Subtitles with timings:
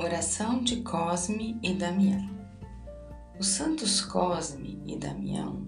[0.00, 2.30] Oração de Cosme e Damião.
[3.36, 5.66] Os santos Cosme e Damião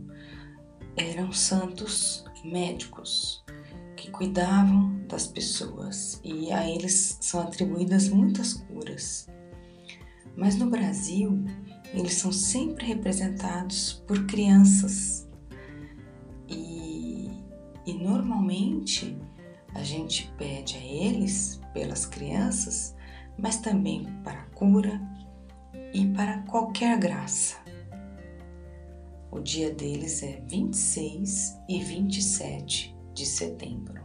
[0.96, 3.44] eram santos médicos
[3.96, 9.28] que cuidavam das pessoas e a eles são atribuídas muitas curas.
[10.36, 11.44] Mas no Brasil,
[11.92, 15.28] eles são sempre representados por crianças
[16.48, 17.32] e,
[17.84, 19.18] e normalmente
[19.74, 22.94] a gente pede a eles, pelas crianças,
[23.38, 25.00] mas também para a cura
[25.92, 27.56] e para qualquer graça.
[29.30, 34.02] O dia deles é 26 e 27 de setembro.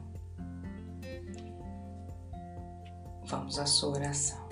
[3.25, 4.45] Vamos à sua oração.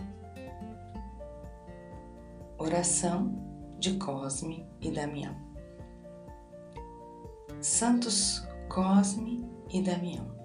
[2.58, 5.36] Oração de Cosme e Damião.
[7.62, 10.36] Santos Cosme e Damião,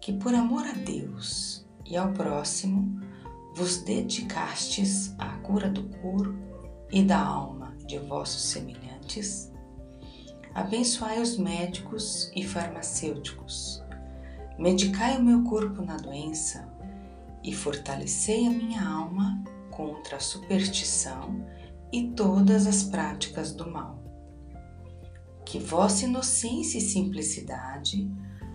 [0.00, 3.00] que por amor a Deus e ao próximo
[3.58, 6.38] vos dedicastes à cura do corpo
[6.92, 9.50] e da alma de vossos semelhantes,
[10.54, 13.82] abençoai os médicos e farmacêuticos,
[14.56, 16.72] medicai o meu corpo na doença
[17.42, 21.44] e fortalecei a minha alma contra a superstição
[21.92, 23.98] e todas as práticas do mal.
[25.44, 28.08] Que vossa inocência e simplicidade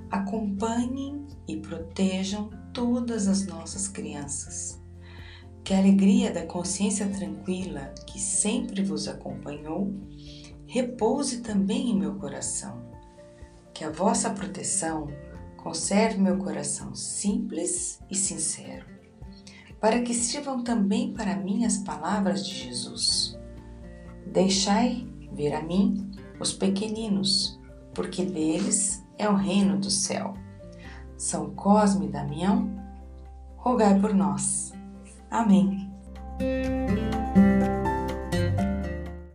[0.09, 4.81] acompanhem e protejam todas as nossas crianças
[5.63, 9.93] que a alegria da consciência tranquila que sempre vos acompanhou
[10.67, 12.81] repouse também em meu coração.
[13.73, 15.07] Que a vossa proteção
[15.55, 18.85] conserve meu coração simples e sincero,
[19.79, 23.37] para que sirvam também para mim as palavras de Jesus.
[24.27, 27.59] Deixai ver a mim os pequeninos,
[27.93, 30.33] porque deles é o reino do céu.
[31.17, 32.69] São Cosme e Damião,
[33.55, 34.73] rogai por nós.
[35.33, 35.92] Amém.